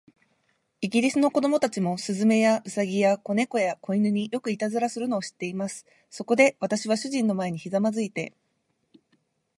[0.81, 5.85] イギリスの子供たちも、雀や、兎や、小猫や、小犬に、よくいたずらをするのを知っています。
[6.09, 8.33] そこで、私は主人の前にひざまずいて